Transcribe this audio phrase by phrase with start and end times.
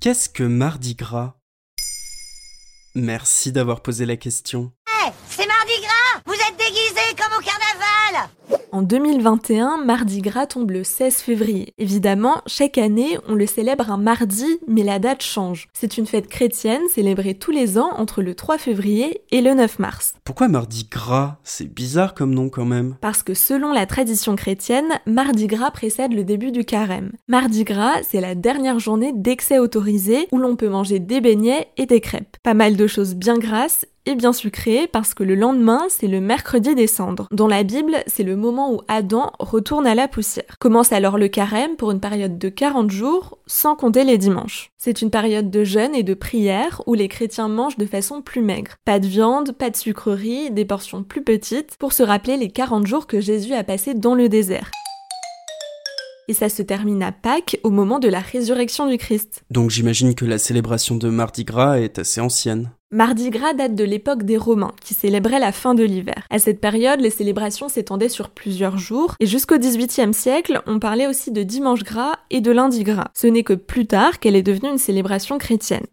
[0.00, 1.34] Qu'est-ce que Mardi Gras?
[2.94, 4.72] Merci d'avoir posé la question.
[4.88, 6.22] Hé, c'est Mardi Gras!
[6.26, 8.28] Vous êtes déguisés comme au carnaval
[8.74, 11.74] En 2021, Mardi Gras tombe le 16 février.
[11.76, 15.68] Évidemment, chaque année, on le célèbre un mardi, mais la date change.
[15.74, 19.78] C'est une fête chrétienne célébrée tous les ans entre le 3 février et le 9
[19.78, 20.14] mars.
[20.24, 21.36] Pourquoi Mardi Gras?
[21.44, 22.96] C'est bizarre comme nom quand même.
[23.02, 27.12] Parce que selon la tradition chrétienne, Mardi Gras précède le début du carême.
[27.28, 31.84] Mardi Gras, c'est la dernière journée d'excès autorisé où l'on peut manger des beignets et
[31.84, 32.38] des crêpes.
[32.42, 36.20] Pas mal de choses bien grasses et bien sucré parce que le lendemain, c'est le
[36.20, 37.28] mercredi des cendres.
[37.30, 40.56] Dans la Bible, c'est le moment où Adam retourne à la poussière.
[40.58, 44.70] Commence alors le carême pour une période de 40 jours, sans compter les dimanches.
[44.78, 48.42] C'est une période de jeûne et de prière où les chrétiens mangent de façon plus
[48.42, 48.72] maigre.
[48.84, 52.86] Pas de viande, pas de sucreries, des portions plus petites, pour se rappeler les 40
[52.86, 54.70] jours que Jésus a passés dans le désert
[56.28, 59.42] et ça se termine à Pâques au moment de la résurrection du Christ.
[59.50, 62.70] Donc j'imagine que la célébration de Mardi Gras est assez ancienne.
[62.90, 66.26] Mardi Gras date de l'époque des Romains, qui célébraient la fin de l'hiver.
[66.28, 71.06] À cette période, les célébrations s'étendaient sur plusieurs jours, et jusqu'au XVIIIe siècle, on parlait
[71.06, 73.08] aussi de dimanche gras et de lundi gras.
[73.14, 75.86] Ce n'est que plus tard qu'elle est devenue une célébration chrétienne.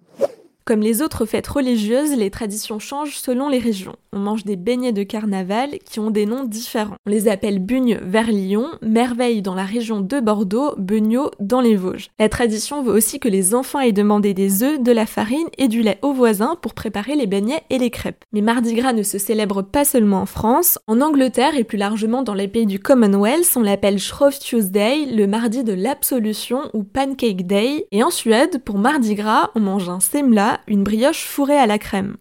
[0.69, 3.95] Comme les autres fêtes religieuses, les traditions changent selon les régions.
[4.13, 6.97] On mange des beignets de carnaval qui ont des noms différents.
[7.07, 11.75] On les appelle bugnes vers Lyon, merveille dans la région de Bordeaux, beugnot dans les
[11.75, 12.09] Vosges.
[12.19, 15.67] La tradition veut aussi que les enfants aient demandé des œufs, de la farine et
[15.67, 18.23] du lait aux voisins pour préparer les beignets et les crêpes.
[18.31, 20.77] Mais Mardi Gras ne se célèbre pas seulement en France.
[20.85, 25.25] En Angleterre et plus largement dans les pays du Commonwealth, on l'appelle Shrove Tuesday, le
[25.25, 27.87] mardi de l'absolution ou Pancake Day.
[27.91, 31.77] Et en Suède, pour Mardi Gras, on mange un semla, une brioche fourrée à la
[31.77, 32.15] crème.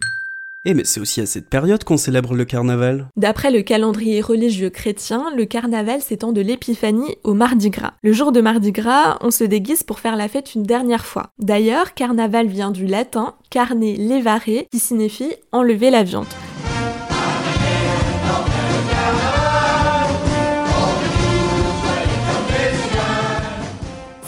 [0.65, 3.07] Eh mais c'est aussi à cette période qu'on célèbre le carnaval.
[3.17, 7.95] D'après le calendrier religieux chrétien, le carnaval s'étend de l'épiphanie au mardi gras.
[8.03, 11.31] Le jour de mardi gras, on se déguise pour faire la fête une dernière fois.
[11.39, 16.27] D'ailleurs, carnaval vient du latin carne levare qui signifie enlever la viande.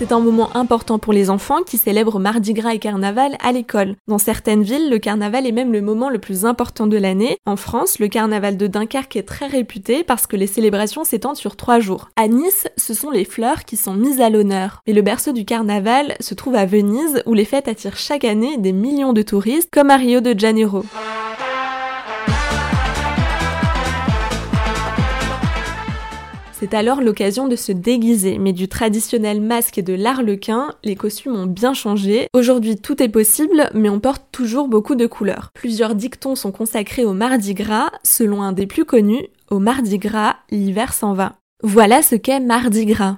[0.00, 3.96] C'est un moment important pour les enfants qui célèbrent Mardi Gras et Carnaval à l'école.
[4.08, 7.36] Dans certaines villes, le carnaval est même le moment le plus important de l'année.
[7.44, 11.54] En France, le carnaval de Dunkerque est très réputé parce que les célébrations s'étendent sur
[11.54, 12.08] trois jours.
[12.16, 14.80] À Nice, ce sont les fleurs qui sont mises à l'honneur.
[14.86, 18.56] Mais le berceau du carnaval se trouve à Venise où les fêtes attirent chaque année
[18.56, 20.82] des millions de touristes comme à Rio de Janeiro.
[26.60, 31.34] C'est alors l'occasion de se déguiser, mais du traditionnel masque et de l'arlequin, les costumes
[31.34, 32.28] ont bien changé.
[32.34, 35.52] Aujourd'hui tout est possible, mais on porte toujours beaucoup de couleurs.
[35.54, 40.36] Plusieurs dictons sont consacrés au Mardi Gras, selon un des plus connus, au Mardi Gras,
[40.50, 41.36] l'hiver s'en va.
[41.62, 43.16] Voilà ce qu'est Mardi Gras.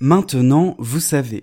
[0.00, 1.42] Maintenant, vous savez